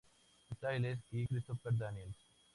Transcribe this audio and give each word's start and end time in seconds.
Styles 0.55 0.97
o 1.11 1.27
Christopher 1.27 1.73
Daniels. 1.73 2.17